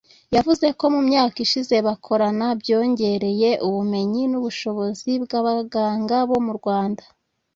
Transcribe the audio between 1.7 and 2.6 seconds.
bakorana